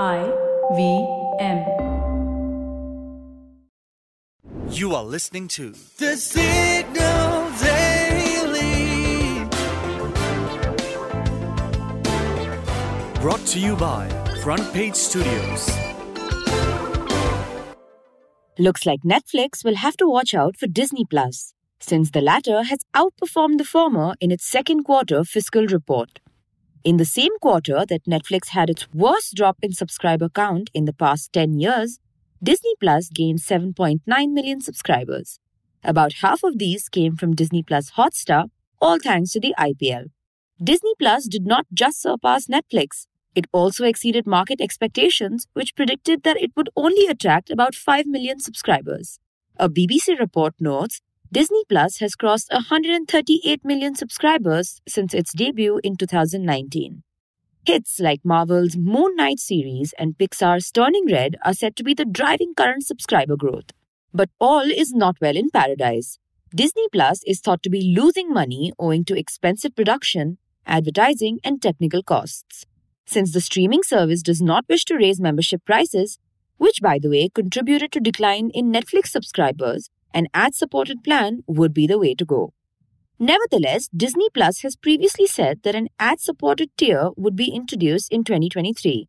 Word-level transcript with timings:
I 0.00 0.32
V 0.74 1.06
M. 1.38 1.58
You 4.70 4.94
are 4.94 5.04
listening 5.04 5.48
to 5.48 5.74
The 5.98 6.16
Signal 6.16 7.50
Daily. 7.60 7.72
brought 13.20 13.46
to 13.46 13.60
you 13.60 13.76
by 13.76 14.08
Front 14.42 14.72
Page 14.72 14.94
Studios. 14.96 15.70
Looks 18.58 18.86
like 18.86 19.02
Netflix 19.02 19.62
will 19.62 19.76
have 19.76 19.96
to 19.98 20.08
watch 20.08 20.34
out 20.34 20.56
for 20.56 20.66
Disney 20.66 21.04
Plus, 21.04 21.54
since 21.80 22.10
the 22.10 22.20
latter 22.20 22.64
has 22.64 22.80
outperformed 22.96 23.58
the 23.58 23.64
former 23.64 24.14
in 24.20 24.32
its 24.32 24.44
second 24.44 24.84
quarter 24.84 25.22
fiscal 25.22 25.66
report. 25.66 26.18
In 26.84 26.96
the 26.96 27.04
same 27.04 27.38
quarter 27.38 27.84
that 27.86 28.06
Netflix 28.06 28.48
had 28.48 28.68
its 28.68 28.88
worst 28.92 29.36
drop 29.36 29.56
in 29.62 29.72
subscriber 29.72 30.28
count 30.28 30.68
in 30.74 30.84
the 30.84 30.92
past 30.92 31.32
10 31.32 31.60
years, 31.60 32.00
Disney 32.42 32.74
Plus 32.80 33.08
gained 33.08 33.38
7.9 33.38 34.00
million 34.32 34.60
subscribers. 34.60 35.38
About 35.84 36.14
half 36.22 36.42
of 36.42 36.58
these 36.58 36.88
came 36.88 37.14
from 37.14 37.36
Disney 37.36 37.62
Plus 37.62 37.92
Hotstar, 37.92 38.50
all 38.80 38.98
thanks 38.98 39.30
to 39.32 39.40
the 39.40 39.54
IPL. 39.56 40.06
Disney 40.60 40.94
Plus 40.98 41.28
did 41.28 41.46
not 41.46 41.66
just 41.72 42.02
surpass 42.02 42.46
Netflix, 42.46 43.06
it 43.36 43.46
also 43.52 43.84
exceeded 43.84 44.26
market 44.26 44.60
expectations, 44.60 45.46
which 45.52 45.76
predicted 45.76 46.24
that 46.24 46.36
it 46.36 46.50
would 46.56 46.68
only 46.74 47.06
attract 47.06 47.48
about 47.48 47.76
5 47.76 48.06
million 48.06 48.40
subscribers. 48.40 49.20
A 49.56 49.68
BBC 49.68 50.18
report 50.18 50.54
notes 50.58 51.00
Disney 51.32 51.64
Plus 51.66 51.96
has 52.00 52.14
crossed 52.14 52.52
138 52.52 53.64
million 53.64 53.94
subscribers 53.94 54.82
since 54.86 55.14
its 55.14 55.32
debut 55.32 55.80
in 55.82 55.96
2019. 55.96 57.04
Hits 57.64 57.98
like 57.98 58.20
Marvel's 58.22 58.76
Moon 58.76 59.16
Knight 59.16 59.38
series 59.38 59.94
and 59.98 60.18
Pixar's 60.18 60.70
Turning 60.70 61.06
Red 61.10 61.36
are 61.42 61.54
said 61.54 61.74
to 61.76 61.82
be 61.82 61.94
the 61.94 62.04
driving 62.04 62.52
current 62.54 62.84
subscriber 62.84 63.36
growth. 63.36 63.70
But 64.12 64.28
all 64.38 64.70
is 64.70 64.92
not 64.92 65.16
well 65.22 65.34
in 65.34 65.48
paradise. 65.48 66.18
Disney 66.54 66.86
Plus 66.92 67.22
is 67.26 67.40
thought 67.40 67.62
to 67.62 67.70
be 67.70 67.94
losing 67.96 68.30
money 68.30 68.74
owing 68.78 69.02
to 69.06 69.18
expensive 69.18 69.74
production, 69.74 70.36
advertising, 70.66 71.38
and 71.42 71.62
technical 71.62 72.02
costs. 72.02 72.66
Since 73.06 73.32
the 73.32 73.40
streaming 73.40 73.84
service 73.84 74.20
does 74.20 74.42
not 74.42 74.66
wish 74.68 74.84
to 74.84 74.96
raise 74.96 75.18
membership 75.18 75.64
prices, 75.64 76.18
which 76.58 76.82
by 76.82 76.98
the 76.98 77.08
way 77.08 77.30
contributed 77.30 77.90
to 77.92 78.00
decline 78.00 78.50
in 78.52 78.70
Netflix 78.70 79.06
subscribers, 79.06 79.88
an 80.14 80.26
ad-supported 80.34 81.02
plan 81.02 81.40
would 81.46 81.72
be 81.72 81.86
the 81.86 81.98
way 81.98 82.14
to 82.14 82.24
go. 82.24 82.52
Nevertheless, 83.18 83.88
Disney 83.96 84.28
Plus 84.34 84.62
has 84.62 84.74
previously 84.76 85.26
said 85.26 85.60
that 85.62 85.74
an 85.74 85.88
ad-supported 85.98 86.70
tier 86.76 87.10
would 87.16 87.36
be 87.36 87.54
introduced 87.54 88.12
in 88.12 88.24
2023. 88.24 89.08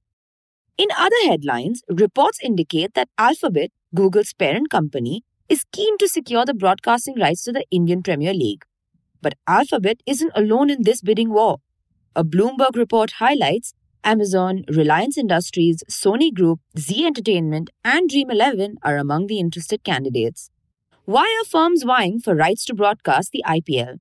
In 0.77 0.87
other 0.97 1.15
headlines, 1.25 1.81
reports 1.89 2.39
indicate 2.43 2.93
that 2.93 3.09
Alphabet, 3.17 3.71
Google's 3.95 4.33
parent 4.33 4.69
company, 4.69 5.23
is 5.49 5.65
keen 5.71 5.97
to 5.97 6.07
secure 6.07 6.45
the 6.45 6.53
broadcasting 6.53 7.19
rights 7.19 7.43
to 7.43 7.51
the 7.51 7.65
Indian 7.71 8.01
Premier 8.01 8.33
League. 8.33 8.65
But 9.21 9.35
Alphabet 9.47 10.01
isn't 10.05 10.31
alone 10.35 10.69
in 10.69 10.83
this 10.83 11.01
bidding 11.01 11.31
war. 11.31 11.57
A 12.15 12.23
Bloomberg 12.23 12.75
report 12.75 13.13
highlights 13.13 13.73
Amazon, 14.03 14.63
Reliance 14.67 15.17
Industries, 15.17 15.83
Sony 15.89 16.33
Group, 16.33 16.59
Zee 16.77 17.05
Entertainment, 17.05 17.69
and 17.85 18.09
Dream11 18.09 18.75
are 18.83 18.97
among 18.97 19.27
the 19.27 19.39
interested 19.39 19.83
candidates. 19.83 20.49
Why 21.05 21.23
are 21.41 21.43
firms 21.45 21.83
vying 21.83 22.21
for 22.21 22.33
rights 22.33 22.63
to 22.63 22.73
broadcast 22.73 23.33
the 23.33 23.43
IPL? 23.45 23.97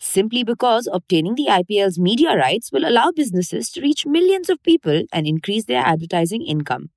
Simply 0.00 0.42
because 0.42 0.88
obtaining 0.92 1.36
the 1.36 1.46
IPL's 1.46 1.96
media 1.96 2.36
rights 2.36 2.72
will 2.72 2.84
allow 2.84 3.12
businesses 3.12 3.70
to 3.70 3.80
reach 3.80 4.04
millions 4.04 4.50
of 4.50 4.60
people 4.64 5.04
and 5.12 5.28
increase 5.28 5.66
their 5.66 5.84
advertising 5.86 6.42
income. 6.44 6.90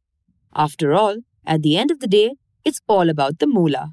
After 0.56 0.94
all, 0.94 1.18
at 1.46 1.62
the 1.62 1.78
end 1.78 1.92
of 1.92 2.00
the 2.00 2.08
day, 2.08 2.32
it's 2.66 2.82
all 2.88 3.10
about 3.10 3.38
the 3.38 3.46
moolah. 3.46 3.92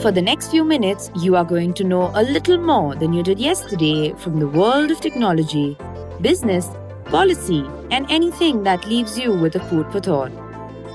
For 0.00 0.10
the 0.10 0.22
next 0.22 0.50
few 0.50 0.64
minutes, 0.64 1.10
you 1.16 1.36
are 1.36 1.44
going 1.44 1.74
to 1.74 1.84
know 1.84 2.10
a 2.14 2.22
little 2.22 2.56
more 2.56 2.94
than 2.94 3.12
you 3.12 3.22
did 3.22 3.38
yesterday 3.38 4.14
from 4.14 4.40
the 4.40 4.48
world 4.48 4.90
of 4.90 5.02
technology, 5.02 5.76
business, 6.22 6.70
policy, 7.04 7.66
and 7.90 8.10
anything 8.10 8.62
that 8.62 8.88
leaves 8.88 9.18
you 9.18 9.34
with 9.34 9.56
a 9.56 9.60
food 9.60 9.92
for 9.92 10.00
thought. 10.00 10.43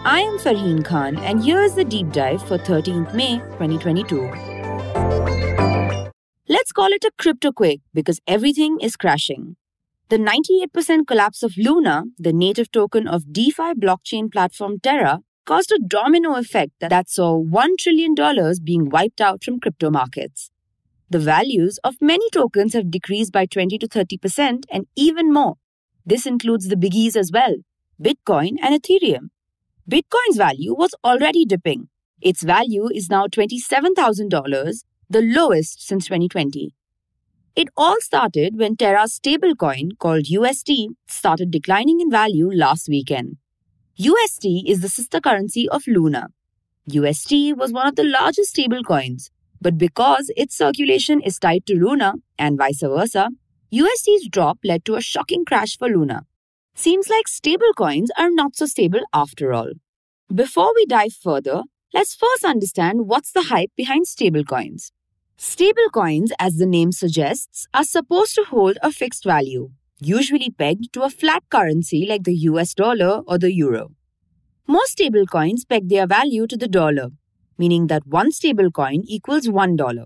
I 0.06 0.22
am 0.22 0.38
Farheen 0.40 0.86
Khan, 0.86 1.18
and 1.18 1.44
here 1.44 1.62
is 1.62 1.76
the 1.76 1.84
deep 1.84 2.14
dive 2.14 2.42
for 2.48 2.58
13th 2.58 3.14
May 3.14 3.40
2022. 3.60 4.32
Let's 6.48 6.72
call 6.72 6.88
it 6.94 7.04
a 7.04 7.12
crypto 7.18 7.52
quake 7.52 7.82
because 7.94 8.22
everything 8.26 8.80
is 8.80 8.96
crashing. 8.96 9.58
The 10.08 10.18
98% 10.18 11.06
collapse 11.06 11.44
of 11.44 11.58
Luna, 11.58 12.06
the 12.18 12.32
native 12.32 12.72
token 12.72 13.10
of 13.10 13.34
DeFi 13.34 13.74
blockchain 13.74 14.32
platform 14.32 14.80
Terra, 14.80 15.20
caused 15.46 15.74
a 15.74 15.80
domino 15.86 16.38
effect 16.38 16.72
that 16.80 17.10
saw 17.10 17.38
$1 17.44 17.78
trillion 17.78 18.16
being 18.64 18.90
wiped 18.90 19.20
out 19.20 19.44
from 19.44 19.60
crypto 19.60 19.90
markets. 19.90 20.50
The 21.10 21.20
values 21.20 21.78
of 21.84 21.96
many 22.00 22.30
tokens 22.30 22.72
have 22.72 22.90
decreased 22.90 23.34
by 23.34 23.48
20 23.48 23.78
to 23.78 23.88
30% 23.90 24.64
and 24.72 24.88
even 24.96 25.34
more. 25.34 25.56
This 26.06 26.26
includes 26.26 26.70
the 26.70 26.78
biggies 26.78 27.18
as 27.18 27.34
well 27.34 27.58
Bitcoin 28.02 28.56
and 28.62 28.82
Ethereum. 28.82 29.32
Bitcoin's 29.90 30.38
value 30.38 30.76
was 30.76 30.94
already 31.04 31.46
dipping. 31.46 31.90
Its 32.22 32.44
value 32.44 32.90
is 32.94 33.10
now 33.10 33.26
$27,000, 33.26 34.84
the 35.10 35.22
lowest 35.22 35.82
since 35.88 36.06
2020. 36.06 36.76
It 37.56 37.70
all 37.76 37.96
started 38.00 38.60
when 38.60 38.76
Terra's 38.76 39.20
stablecoin 39.20 39.98
called 39.98 40.28
UST 40.30 40.70
started 41.08 41.50
declining 41.50 42.02
in 42.02 42.12
value 42.12 42.52
last 42.54 42.88
weekend. 42.88 43.38
UST 43.96 44.46
is 44.68 44.82
the 44.82 44.90
sister 44.90 45.20
currency 45.20 45.68
of 45.70 45.88
Luna. 45.88 46.28
UST 46.86 47.58
was 47.58 47.74
one 47.74 47.88
of 47.88 47.96
the 47.96 48.04
largest 48.04 48.56
stablecoins, 48.56 49.32
but 49.60 49.80
because 49.80 50.32
its 50.38 50.56
circulation 50.56 51.20
is 51.20 51.40
tied 51.40 51.66
to 51.66 51.74
Luna 51.74 52.14
and 52.38 52.60
vice 52.60 52.82
versa, 52.82 53.30
UST's 53.72 54.28
drop 54.30 54.60
led 54.64 54.86
to 54.86 54.98
a 54.98 55.02
shocking 55.02 55.46
crash 55.46 55.80
for 55.80 55.90
Luna. 55.90 56.28
Seems 56.76 57.10
like 57.10 57.26
stablecoins 57.28 58.08
are 58.18 58.30
not 58.30 58.56
so 58.56 58.66
stable 58.66 59.02
after 59.14 59.54
all. 59.54 59.72
Before 60.34 60.72
we 60.76 60.86
dive 60.86 61.14
further, 61.14 61.64
let's 61.94 62.16
first 62.16 62.46
understand 62.46 63.08
what's 63.08 63.32
the 63.32 63.44
hype 63.44 63.72
behind 63.76 64.06
stablecoins. 64.06 64.92
Stablecoins, 65.38 66.32
as 66.40 66.58
the 66.58 66.66
name 66.66 66.92
suggests, 66.92 67.68
are 67.74 67.84
supposed 67.84 68.36
to 68.36 68.44
hold 68.46 68.78
a 68.82 68.92
fixed 68.92 69.24
value, 69.24 69.72
usually 70.00 70.52
pegged 70.52 70.94
to 70.94 71.02
a 71.04 71.10
fiat 71.10 71.44
currency 71.50 72.06
like 72.08 72.24
the 72.24 72.36
US 72.50 72.74
dollar 72.74 73.22
or 73.28 73.38
the 73.38 73.54
euro. 73.54 73.92
Most 74.68 74.98
stablecoins 74.98 75.68
peg 75.68 75.90
their 75.90 76.08
value 76.08 76.46
to 76.48 76.56
the 76.56 76.68
dollar, 76.68 77.10
meaning 77.58 77.88
that 77.88 78.06
one 78.06 78.32
stablecoin 78.32 79.04
equals 79.06 79.48
$1. 79.48 80.06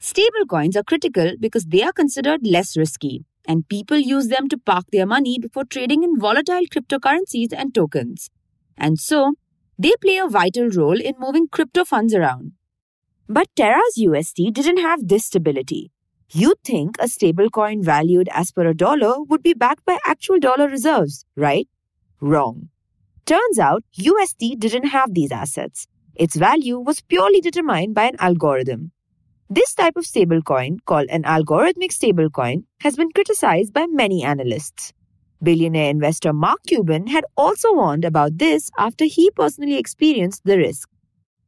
Stablecoins 0.00 0.76
are 0.76 0.82
critical 0.82 1.32
because 1.38 1.66
they 1.66 1.82
are 1.82 1.92
considered 1.92 2.40
less 2.44 2.76
risky, 2.76 3.24
and 3.46 3.68
people 3.68 3.98
use 3.98 4.28
them 4.28 4.48
to 4.48 4.58
park 4.58 4.84
their 4.92 5.06
money 5.06 5.38
before 5.38 5.64
trading 5.64 6.02
in 6.02 6.18
volatile 6.18 6.66
cryptocurrencies 6.72 7.52
and 7.52 7.74
tokens. 7.74 8.30
And 8.76 8.98
so, 8.98 9.34
they 9.78 9.92
play 10.00 10.18
a 10.18 10.28
vital 10.28 10.68
role 10.68 11.00
in 11.00 11.14
moving 11.18 11.48
crypto 11.48 11.84
funds 11.84 12.14
around. 12.14 12.52
But 13.28 13.48
Terra's 13.56 13.96
UST 13.96 14.52
didn't 14.52 14.78
have 14.78 15.08
this 15.08 15.26
stability. 15.26 15.90
You'd 16.32 16.62
think 16.62 16.96
a 16.98 17.06
stablecoin 17.06 17.82
valued 17.82 18.28
as 18.32 18.52
per 18.52 18.66
a 18.66 18.74
dollar 18.74 19.22
would 19.22 19.42
be 19.42 19.54
backed 19.54 19.84
by 19.84 19.98
actual 20.06 20.38
dollar 20.38 20.68
reserves, 20.68 21.24
right? 21.36 21.68
Wrong. 22.20 22.68
Turns 23.26 23.58
out 23.58 23.84
UST 23.94 24.58
didn't 24.58 24.86
have 24.86 25.14
these 25.14 25.32
assets. 25.32 25.86
Its 26.14 26.36
value 26.36 26.78
was 26.78 27.00
purely 27.00 27.40
determined 27.40 27.94
by 27.94 28.04
an 28.04 28.16
algorithm. 28.18 28.92
This 29.52 29.74
type 29.74 29.96
of 29.96 30.04
stablecoin, 30.04 30.76
called 30.84 31.08
an 31.10 31.24
algorithmic 31.24 31.90
stablecoin, 31.90 32.66
has 32.82 32.94
been 32.94 33.10
criticized 33.10 33.72
by 33.72 33.86
many 33.88 34.22
analysts. 34.22 34.92
Billionaire 35.42 35.90
investor 35.90 36.32
Mark 36.32 36.60
Cuban 36.68 37.08
had 37.08 37.24
also 37.36 37.72
warned 37.74 38.04
about 38.04 38.38
this 38.38 38.70
after 38.78 39.06
he 39.06 39.28
personally 39.32 39.76
experienced 39.76 40.42
the 40.44 40.56
risk. 40.56 40.88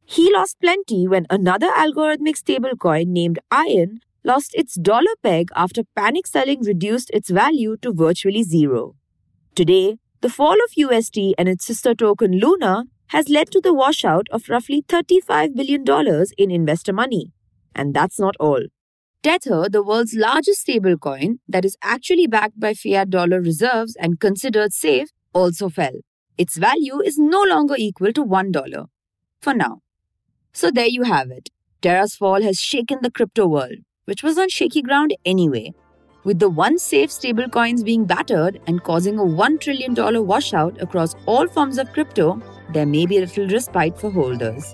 He 0.03 0.33
lost 0.33 0.59
plenty 0.59 1.07
when 1.07 1.25
another 1.29 1.67
algorithmic 1.67 2.35
stablecoin 2.35 3.07
named 3.07 3.39
Iron 3.49 4.01
lost 4.25 4.53
its 4.53 4.75
dollar 4.75 5.15
peg 5.23 5.47
after 5.55 5.83
panic 5.95 6.27
selling 6.27 6.59
reduced 6.63 7.09
its 7.11 7.29
value 7.29 7.77
to 7.77 7.93
virtually 7.93 8.43
zero. 8.43 8.95
Today, 9.55 9.95
the 10.19 10.27
fall 10.27 10.57
of 10.65 10.75
UST 10.75 11.35
and 11.37 11.47
its 11.47 11.65
sister 11.65 11.95
token 11.95 12.33
Luna 12.33 12.83
has 13.07 13.29
led 13.29 13.49
to 13.51 13.61
the 13.61 13.73
washout 13.73 14.27
of 14.29 14.49
roughly 14.49 14.81
$35 14.81 15.55
billion 15.55 15.85
in 16.37 16.51
investor 16.51 16.91
money. 16.91 17.31
And 17.75 17.93
that's 17.93 18.19
not 18.19 18.35
all. 18.39 18.61
Tether, 19.23 19.69
the 19.69 19.83
world's 19.83 20.13
largest 20.13 20.67
stablecoin 20.67 21.39
that 21.47 21.63
is 21.63 21.77
actually 21.81 22.27
backed 22.27 22.59
by 22.59 22.73
fiat 22.73 23.09
dollar 23.09 23.39
reserves 23.39 23.95
and 23.95 24.19
considered 24.19 24.73
safe, 24.73 25.09
also 25.33 25.69
fell. 25.69 25.93
Its 26.37 26.57
value 26.57 26.99
is 27.01 27.17
no 27.17 27.41
longer 27.43 27.75
equal 27.77 28.11
to 28.11 28.25
$1 28.25 28.87
for 29.39 29.53
now. 29.53 29.79
So 30.51 30.71
there 30.71 30.87
you 30.87 31.03
have 31.03 31.31
it. 31.31 31.49
Terra's 31.81 32.15
fall 32.15 32.41
has 32.41 32.59
shaken 32.59 32.99
the 33.01 33.11
crypto 33.11 33.47
world, 33.47 33.77
which 34.05 34.23
was 34.23 34.37
on 34.37 34.49
shaky 34.49 34.81
ground 34.81 35.15
anyway. 35.25 35.73
With 36.23 36.39
the 36.39 36.49
once 36.49 36.83
safe 36.83 37.09
stablecoins 37.09 37.83
being 37.83 38.05
battered 38.05 38.61
and 38.67 38.83
causing 38.83 39.19
a 39.19 39.23
$1 39.23 39.59
trillion 39.59 39.95
washout 40.25 40.81
across 40.81 41.15
all 41.25 41.47
forms 41.47 41.77
of 41.77 41.91
crypto, 41.91 42.41
there 42.73 42.85
may 42.85 43.05
be 43.05 43.17
a 43.17 43.21
little 43.21 43.47
respite 43.47 43.97
for 43.97 44.09
holders. 44.09 44.73